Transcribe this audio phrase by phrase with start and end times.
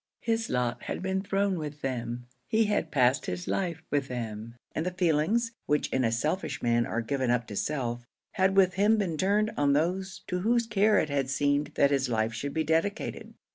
[0.21, 4.83] His lot had been thrown with them; he had passed his life with them, and
[4.83, 8.97] the feelings, which in a selfish man are given up to self, had with him
[8.97, 12.63] been turned on those to whose care it had seemed that his life should be
[12.63, 13.35] dedicated.